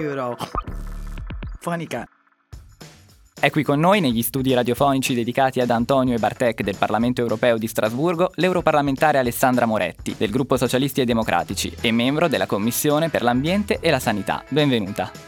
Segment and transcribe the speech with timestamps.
[0.00, 2.08] Eurofonica.
[3.40, 7.56] È qui con noi negli studi radiofonici dedicati ad Antonio e Bartek del Parlamento europeo
[7.56, 13.22] di Strasburgo l'europarlamentare Alessandra Moretti del gruppo Socialisti e Democratici e membro della Commissione per
[13.22, 14.42] l'Ambiente e la Sanità.
[14.48, 15.27] Benvenuta.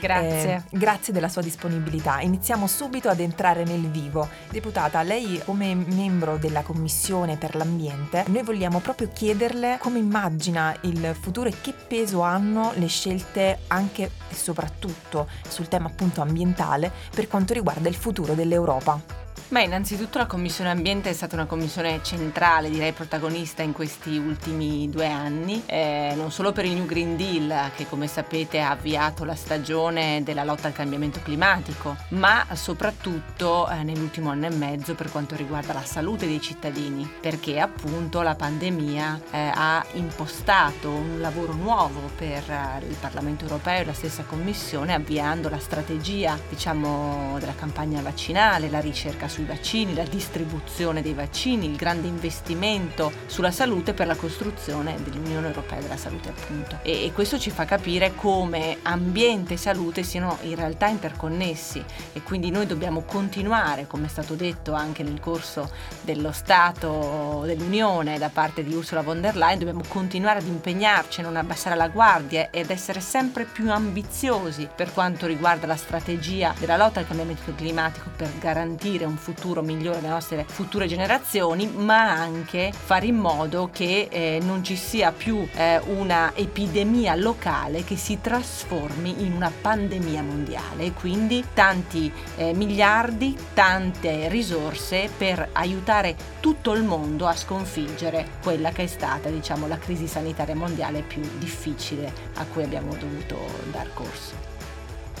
[0.00, 0.64] Grazie.
[0.70, 2.20] Eh, grazie della sua disponibilità.
[2.20, 4.28] Iniziamo subito ad entrare nel vivo.
[4.50, 11.16] Deputata, lei come membro della Commissione per l'Ambiente, noi vogliamo proprio chiederle come immagina il
[11.18, 17.28] futuro e che peso hanno le scelte anche e soprattutto sul tema appunto ambientale per
[17.28, 19.21] quanto riguarda il futuro dell'Europa.
[19.48, 24.88] Beh, innanzitutto la Commissione Ambiente è stata una commissione centrale, direi protagonista in questi ultimi
[24.88, 29.24] due anni, eh, non solo per il New Green Deal, che come sapete ha avviato
[29.24, 35.10] la stagione della lotta al cambiamento climatico, ma soprattutto eh, nell'ultimo anno e mezzo per
[35.10, 41.52] quanto riguarda la salute dei cittadini, perché appunto la pandemia eh, ha impostato un lavoro
[41.52, 47.54] nuovo per eh, il Parlamento europeo e la stessa Commissione, avviando la strategia, diciamo, della
[47.54, 53.94] campagna vaccinale, la ricerca sui vaccini, la distribuzione dei vaccini, il grande investimento sulla salute
[53.94, 56.78] per la costruzione dell'Unione Europea della Salute appunto.
[56.82, 61.82] E, e questo ci fa capire come ambiente e salute siano in realtà interconnessi
[62.12, 65.70] e quindi noi dobbiamo continuare, come è stato detto anche nel corso
[66.02, 71.36] dello Stato dell'Unione da parte di Ursula von der Leyen, dobbiamo continuare ad impegnarci, non
[71.36, 77.00] abbassare la guardia ed essere sempre più ambiziosi per quanto riguarda la strategia della lotta
[77.00, 83.06] al cambiamento climatico per garantire un futuro migliore delle nostre future generazioni, ma anche fare
[83.06, 89.22] in modo che eh, non ci sia più eh, una epidemia locale che si trasformi
[89.24, 97.26] in una pandemia mondiale quindi tanti eh, miliardi, tante risorse per aiutare tutto il mondo
[97.26, 102.64] a sconfiggere quella che è stata diciamo la crisi sanitaria mondiale più difficile a cui
[102.64, 103.36] abbiamo dovuto
[103.70, 104.50] dar corso.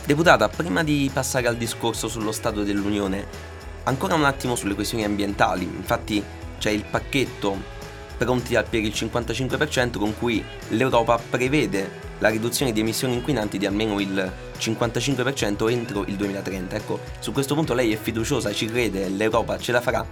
[0.04, 3.51] Deputata, prima di passare al discorso sullo Stato dell'Unione,
[3.84, 6.22] Ancora un attimo sulle questioni ambientali, infatti
[6.58, 7.70] c'è il pacchetto
[8.16, 13.98] pronti per il 55% con cui l'Europa prevede la riduzione di emissioni inquinanti di almeno
[13.98, 16.76] il 55% entro il 2030.
[16.76, 20.06] Ecco, su questo punto lei è fiduciosa, ci crede, l'Europa ce la farà?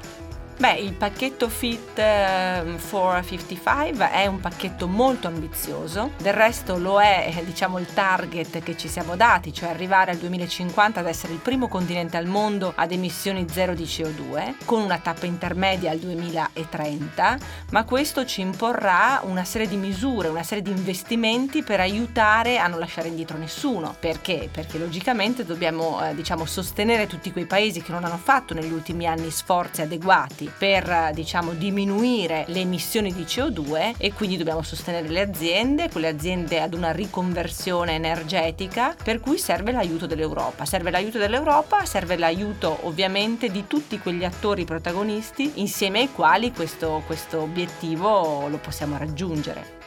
[0.61, 7.01] Beh, il pacchetto Fit ehm, for 55 è un pacchetto molto ambizioso, del resto lo
[7.01, 11.33] è eh, diciamo il target che ci siamo dati, cioè arrivare al 2050 ad essere
[11.33, 15.99] il primo continente al mondo ad emissioni zero di CO2, con una tappa intermedia al
[15.99, 17.39] 2030,
[17.71, 22.67] ma questo ci imporrà una serie di misure, una serie di investimenti per aiutare a
[22.67, 23.97] non lasciare indietro nessuno.
[23.99, 24.51] Perché?
[24.53, 29.07] Perché logicamente dobbiamo eh, diciamo, sostenere tutti quei paesi che non hanno fatto negli ultimi
[29.07, 35.21] anni sforzi adeguati per diciamo, diminuire le emissioni di CO2 e quindi dobbiamo sostenere le
[35.21, 40.65] aziende, quelle aziende ad una riconversione energetica per cui serve l'aiuto dell'Europa.
[40.65, 47.03] Serve l'aiuto dell'Europa, serve l'aiuto ovviamente di tutti quegli attori protagonisti insieme ai quali questo,
[47.07, 49.79] questo obiettivo lo possiamo raggiungere.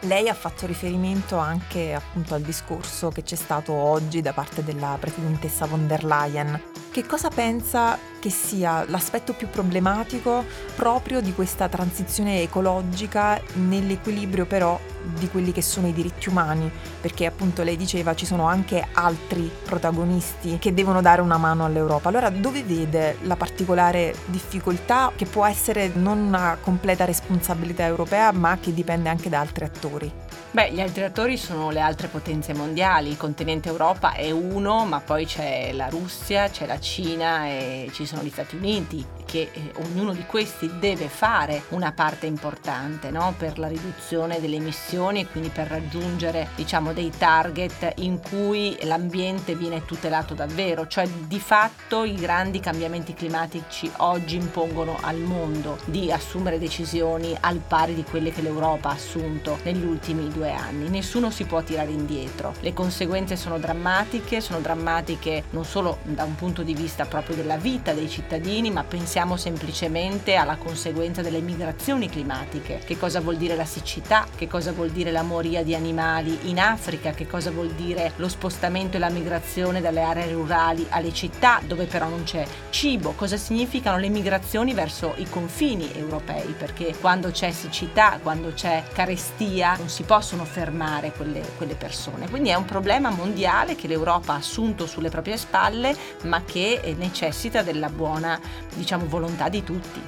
[0.00, 4.98] Lei ha fatto riferimento anche appunto al discorso che c'è stato oggi da parte della
[5.00, 6.73] presidentessa von der Leyen.
[6.94, 10.44] Che cosa pensa che sia l'aspetto più problematico
[10.76, 14.78] proprio di questa transizione ecologica nell'equilibrio però
[15.18, 19.50] di quelli che sono i diritti umani, perché appunto lei diceva ci sono anche altri
[19.64, 22.10] protagonisti che devono dare una mano all'Europa.
[22.10, 28.56] Allora dove vede la particolare difficoltà che può essere non una completa responsabilità europea, ma
[28.60, 30.23] che dipende anche da altri attori?
[30.54, 35.00] Beh, gli altri attori sono le altre potenze mondiali, il continente Europa è uno, ma
[35.00, 39.72] poi c'è la Russia, c'è la Cina e ci sono gli Stati Uniti che eh,
[39.82, 43.34] ognuno di questi deve fare una parte importante no?
[43.36, 49.56] per la riduzione delle emissioni e quindi per raggiungere diciamo, dei target in cui l'ambiente
[49.56, 56.12] viene tutelato davvero, cioè di fatto i grandi cambiamenti climatici oggi impongono al mondo di
[56.12, 60.88] assumere decisioni al pari di quelle che l'Europa ha assunto negli ultimi due anni.
[60.88, 66.36] Nessuno si può tirare indietro, le conseguenze sono drammatiche, sono drammatiche non solo da un
[66.36, 71.40] punto di vista proprio della vita dei cittadini, ma pensiamo pensiamo semplicemente alla conseguenza delle
[71.40, 72.80] migrazioni climatiche.
[72.84, 74.26] Che cosa vuol dire la siccità?
[74.34, 77.12] Che cosa vuol dire la moria di animali in Africa?
[77.12, 81.86] Che cosa vuol dire lo spostamento e la migrazione dalle aree rurali alle città dove
[81.86, 83.12] però non c'è cibo?
[83.12, 86.54] Cosa significano le migrazioni verso i confini europei?
[86.56, 92.28] Perché quando c'è siccità, quando c'è carestia, non si possono fermare quelle, quelle persone.
[92.28, 97.62] Quindi è un problema mondiale che l'Europa ha assunto sulle proprie spalle, ma che necessita
[97.62, 98.38] della buona,
[98.74, 100.00] diciamo, volontà di tutti.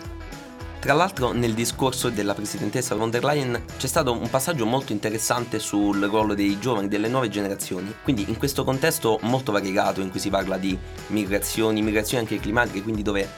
[0.80, 5.58] Tra l'altro nel discorso della presidentessa von der Leyen c'è stato un passaggio molto interessante
[5.58, 7.92] sul ruolo dei giovani, delle nuove generazioni.
[8.02, 10.76] Quindi in questo contesto molto variegato in cui si parla di
[11.08, 13.28] migrazioni, migrazioni anche climatiche, quindi dove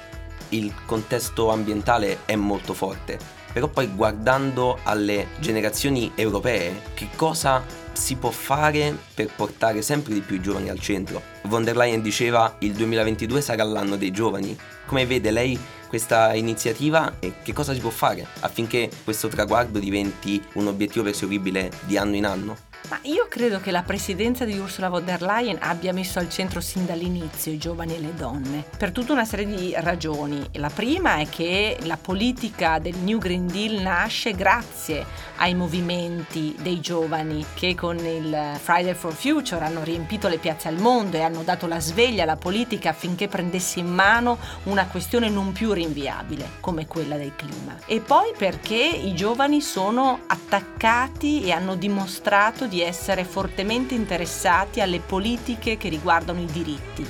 [0.51, 3.19] il contesto ambientale è molto forte.
[3.53, 7.65] Però poi guardando alle generazioni europee, che cosa
[7.99, 11.21] si può fare per portare sempre di più i giovani al centro?
[11.43, 14.57] Von der Leyen diceva il 2022 sarà l'anno dei giovani.
[14.87, 15.59] Come vede lei
[15.89, 21.71] questa iniziativa e che cosa si può fare affinché questo traguardo diventi un obiettivo perseguibile
[21.87, 22.68] di anno in anno?
[22.89, 26.61] Ma io credo che la presidenza di Ursula von der Leyen abbia messo al centro
[26.61, 30.43] sin dall'inizio i giovani e le donne, per tutta una serie di ragioni.
[30.53, 35.05] La prima è che la politica del New Green Deal nasce grazie
[35.37, 40.79] ai movimenti dei giovani che con il Friday for Future hanno riempito le piazze al
[40.79, 45.53] mondo e hanno dato la sveglia alla politica affinché prendesse in mano una questione non
[45.53, 47.77] più rinviabile come quella del clima.
[47.87, 55.01] E poi perché i giovani sono attaccati e hanno dimostrato di essere fortemente interessati alle
[55.01, 57.07] politiche che riguardano i diritti.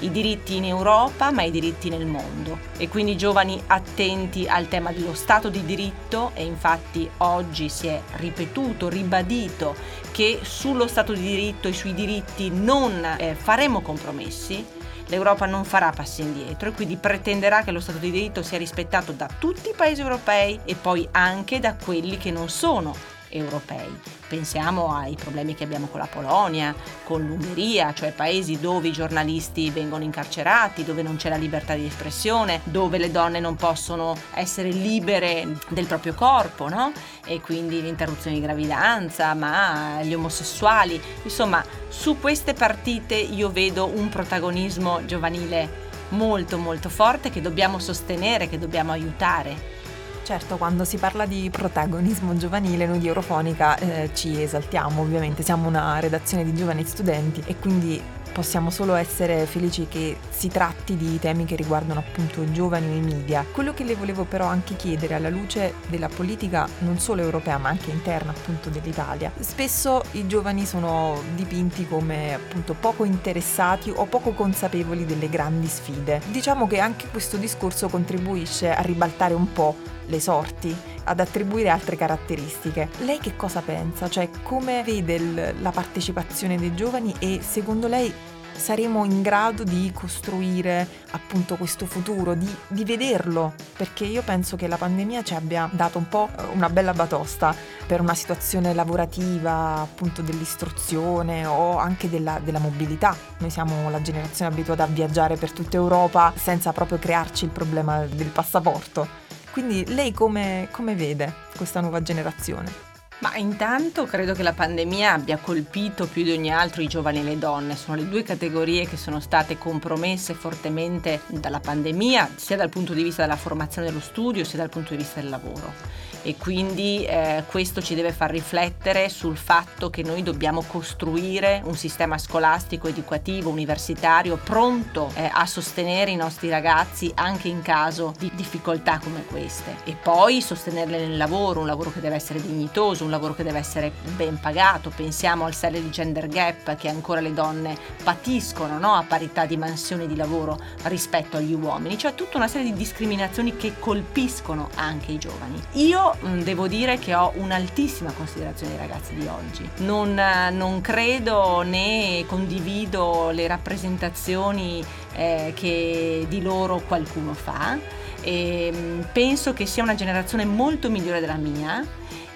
[0.00, 2.58] I diritti in Europa, ma i diritti nel mondo.
[2.76, 8.00] E quindi giovani attenti al tema dello Stato di diritto e infatti oggi si è
[8.16, 9.76] ripetuto, ribadito
[10.10, 14.66] che sullo Stato di diritto e sui diritti non eh, faremo compromessi,
[15.06, 19.12] l'Europa non farà passi indietro e quindi pretenderà che lo Stato di diritto sia rispettato
[19.12, 23.98] da tutti i paesi europei e poi anche da quelli che non sono europei.
[24.28, 26.74] Pensiamo ai problemi che abbiamo con la Polonia,
[27.04, 31.86] con l'Ungheria, cioè paesi dove i giornalisti vengono incarcerati, dove non c'è la libertà di
[31.86, 36.92] espressione, dove le donne non possono essere libere del proprio corpo, no?
[37.26, 41.00] E quindi l'interruzione di gravidanza, ma gli omosessuali.
[41.24, 48.48] Insomma, su queste partite io vedo un protagonismo giovanile molto molto forte che dobbiamo sostenere,
[48.48, 49.80] che dobbiamo aiutare.
[50.24, 55.42] Certo, quando si parla di protagonismo giovanile, noi di Eurofonica eh, ci esaltiamo, ovviamente.
[55.42, 58.00] Siamo una redazione di giovani studenti e quindi
[58.32, 63.00] possiamo solo essere felici che si tratti di temi che riguardano appunto i giovani i
[63.00, 63.44] media.
[63.50, 67.68] Quello che le volevo però anche chiedere alla luce della politica non solo europea ma
[67.68, 69.30] anche interna appunto dell'Italia.
[69.38, 76.20] Spesso i giovani sono dipinti come appunto poco interessati o poco consapevoli delle grandi sfide.
[76.30, 79.76] Diciamo che anche questo discorso contribuisce a ribaltare un po'
[80.06, 82.88] le sorti, ad attribuire altre caratteristiche.
[82.98, 84.08] Lei che cosa pensa?
[84.08, 88.12] Cioè come vede il, la partecipazione dei giovani e secondo lei
[88.54, 94.68] saremo in grado di costruire appunto questo futuro, di, di, vederlo, perché io penso che
[94.68, 97.54] la pandemia ci abbia dato un po' una bella batosta
[97.86, 103.16] per una situazione lavorativa, appunto dell'istruzione o anche della, della mobilità.
[103.38, 108.04] Noi siamo la generazione abituata a viaggiare per tutta Europa senza proprio crearci il problema
[108.04, 109.30] del passaporto.
[109.52, 112.91] Quindi lei come, come vede questa nuova generazione?
[113.22, 117.22] Ma intanto credo che la pandemia abbia colpito più di ogni altro i giovani e
[117.22, 117.76] le donne.
[117.76, 123.04] Sono le due categorie che sono state compromesse fortemente dalla pandemia, sia dal punto di
[123.04, 127.44] vista della formazione dello studio, sia dal punto di vista del lavoro e quindi eh,
[127.46, 133.50] questo ci deve far riflettere sul fatto che noi dobbiamo costruire un sistema scolastico, educativo,
[133.50, 139.76] universitario pronto eh, a sostenere i nostri ragazzi anche in caso di difficoltà come queste
[139.84, 143.58] e poi sostenerle nel lavoro, un lavoro che deve essere dignitoso, un lavoro che deve
[143.58, 148.94] essere ben pagato, pensiamo al salary gender gap che ancora le donne patiscono no?
[148.94, 153.56] a parità di mansioni di lavoro rispetto agli uomini, cioè tutta una serie di discriminazioni
[153.56, 155.62] che colpiscono anche i giovani.
[155.72, 159.68] Io Mm, devo dire che ho un'altissima considerazione dei ragazzi di oggi.
[159.78, 160.14] Non,
[160.52, 167.78] non credo né condivido le rappresentazioni eh, che di loro qualcuno fa.
[168.20, 171.84] E mm, penso che sia una generazione molto migliore della mia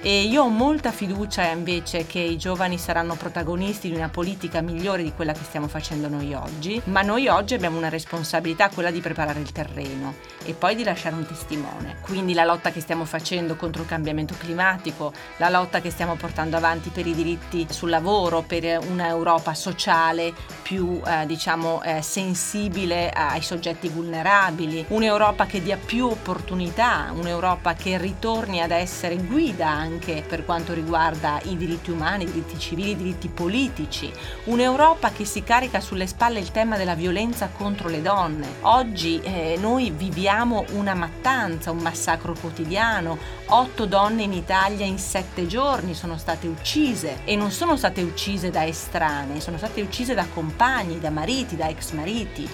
[0.06, 5.02] e io ho molta fiducia invece che i giovani saranno protagonisti di una politica migliore
[5.02, 9.00] di quella che stiamo facendo noi oggi, ma noi oggi abbiamo una responsabilità, quella di
[9.00, 11.96] preparare il terreno e poi di lasciare un testimone.
[12.02, 16.56] Quindi la lotta che stiamo facendo contro il cambiamento climatico, la lotta che stiamo portando
[16.56, 20.32] avanti per i diritti sul lavoro, per una Europa sociale
[20.62, 27.98] più eh, diciamo eh, sensibile ai soggetti vulnerabili, un'Europa che dia più opportunità, un'Europa che
[27.98, 32.90] ritorni ad essere guida anche anche per quanto riguarda i diritti umani, i diritti civili,
[32.90, 34.12] i diritti politici.
[34.44, 38.46] Un'Europa che si carica sulle spalle il tema della violenza contro le donne.
[38.62, 43.16] Oggi eh, noi viviamo una mattanza, un massacro quotidiano.
[43.48, 48.50] Otto donne in Italia in sette giorni sono state uccise e non sono state uccise
[48.50, 52.48] da estranei, sono state uccise da compagni, da mariti, da ex mariti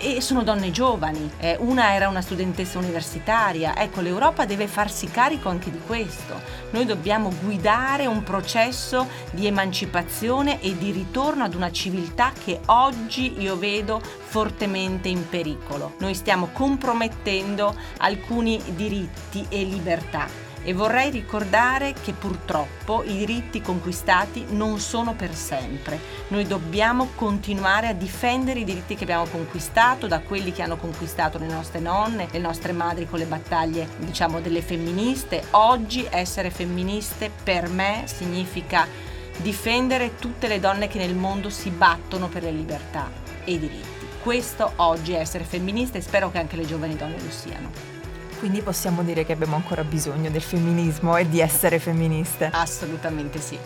[0.00, 1.30] e sono donne giovani.
[1.38, 3.76] Eh, una era una studentessa universitaria.
[3.76, 6.40] Ecco, l'Europa deve farsi carico anche di questo.
[6.76, 13.40] Noi dobbiamo guidare un processo di emancipazione e di ritorno ad una civiltà che oggi
[13.40, 15.94] io vedo fortemente in pericolo.
[16.00, 24.46] Noi stiamo compromettendo alcuni diritti e libertà e vorrei ricordare che purtroppo i diritti conquistati
[24.48, 25.96] non sono per sempre.
[26.26, 31.38] Noi dobbiamo continuare a difendere i diritti che abbiamo conquistato da quelli che hanno conquistato
[31.38, 35.44] le nostre nonne, le nostre madri con le battaglie, diciamo, delle femministe.
[35.52, 38.88] Oggi essere femministe per me significa
[39.36, 43.08] difendere tutte le donne che nel mondo si battono per le libertà
[43.44, 44.04] e i diritti.
[44.20, 47.95] Questo oggi è essere femministe e spero che anche le giovani donne lo siano.
[48.38, 52.50] Quindi possiamo dire che abbiamo ancora bisogno del femminismo e di essere femministe.
[52.52, 53.58] Assolutamente sì.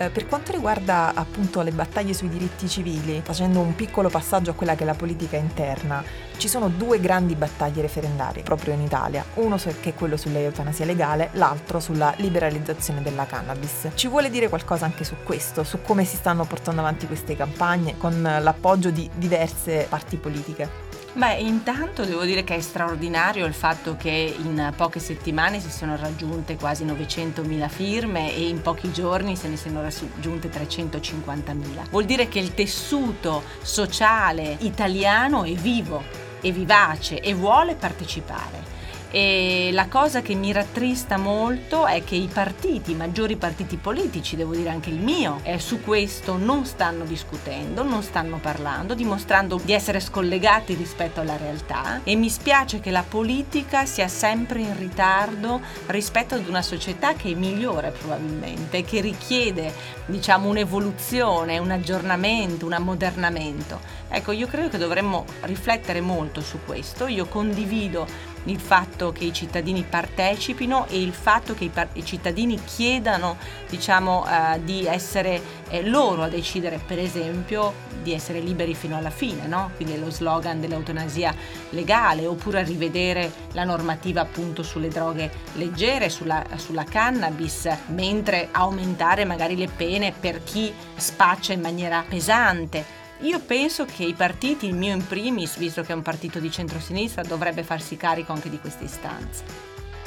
[0.00, 4.54] Eh, per quanto riguarda appunto le battaglie sui diritti civili, facendo un piccolo passaggio a
[4.54, 6.04] quella che è la politica interna,
[6.36, 11.30] ci sono due grandi battaglie referendarie proprio in Italia, uno che è quello sull'eutanasia legale,
[11.32, 13.88] l'altro sulla liberalizzazione della cannabis.
[13.94, 17.98] Ci vuole dire qualcosa anche su questo, su come si stanno portando avanti queste campagne
[17.98, 20.87] con l'appoggio di diverse parti politiche?
[21.14, 25.96] Beh, intanto devo dire che è straordinario il fatto che in poche settimane si sono
[25.96, 31.88] raggiunte quasi 900.000 firme e in pochi giorni se ne sono raggiunte 350.000.
[31.90, 36.04] Vuol dire che il tessuto sociale italiano è vivo,
[36.40, 38.67] è vivace e vuole partecipare.
[39.10, 44.36] E la cosa che mi rattrista molto è che i partiti, i maggiori partiti politici,
[44.36, 49.58] devo dire anche il mio, eh, su questo non stanno discutendo, non stanno parlando, dimostrando
[49.64, 54.76] di essere scollegati rispetto alla realtà e mi spiace che la politica sia sempre in
[54.76, 59.72] ritardo rispetto ad una società che è migliore probabilmente, che richiede
[60.04, 63.80] diciamo un'evoluzione, un aggiornamento, un ammodernamento.
[64.10, 69.32] Ecco, io credo che dovremmo riflettere molto su questo, io condivido il fatto che i
[69.32, 73.36] cittadini partecipino e il fatto che i, par- i cittadini chiedano
[73.68, 79.10] diciamo, uh, di essere eh, loro a decidere per esempio di essere liberi fino alla
[79.10, 79.70] fine, no?
[79.76, 81.34] quindi è lo slogan dell'eutanasia
[81.70, 89.24] legale oppure a rivedere la normativa appunto sulle droghe leggere, sulla, sulla cannabis, mentre aumentare
[89.24, 94.74] magari le pene per chi spaccia in maniera pesante io penso che i partiti, il
[94.74, 98.60] mio in primis, visto che è un partito di centrosinistra, dovrebbe farsi carico anche di
[98.60, 99.42] queste istanze.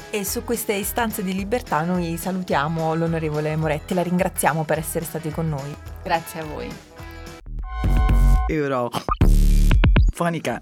[0.10, 5.30] E su queste istanze di libertà noi salutiamo l'onorevole Moretti, la ringraziamo per essere stati
[5.30, 5.76] con noi.
[6.04, 6.70] Grazie a voi.
[8.48, 8.90] Euro.
[10.14, 10.60] Fonica.